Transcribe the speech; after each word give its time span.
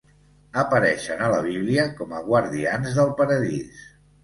Apareixen 0.61 1.21
a 1.25 1.27
la 1.33 1.43
Bíblia 1.49 1.85
com 2.01 2.17
a 2.17 2.23
guardians 2.33 2.99
del 2.99 3.15
Paradís. 3.23 3.89